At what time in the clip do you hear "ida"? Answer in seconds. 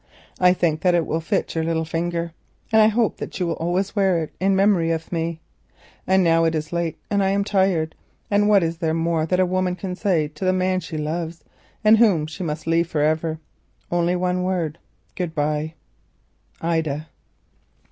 16.61-17.09